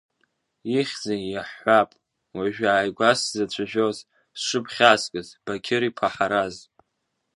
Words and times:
Ихьзеи, 0.77 1.23
иаҳҳәап, 1.33 1.89
уажәааигәа 2.37 3.09
сзацәажәоз, 3.19 3.97
зҽыԥхьазкыз 4.37 5.27
Бақьыр-иԥа 5.43 6.07
Ҳараз? 6.13 6.55